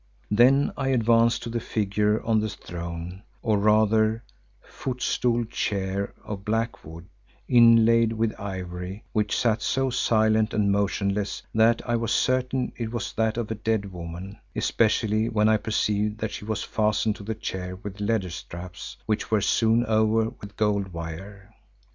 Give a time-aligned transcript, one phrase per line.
[0.31, 4.23] Then I advanced to the figure on the throne, or rather
[4.59, 7.05] foot stooled chair of black wood
[7.47, 13.13] inlaid with ivory, which sat so silent and motionless that I was certain it was
[13.13, 17.35] that of a dead woman, especially when I perceived that she was fastened to the
[17.35, 21.53] chair with leather straps, which were sewn over with gold wire.